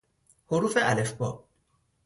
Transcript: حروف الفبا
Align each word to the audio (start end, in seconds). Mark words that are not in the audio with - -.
حروف 0.49 0.77
الفبا 0.77 1.43